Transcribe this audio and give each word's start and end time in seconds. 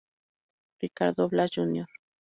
Ricardo 0.81 1.27
Blas 1.29 1.49
Jr. 1.57 1.85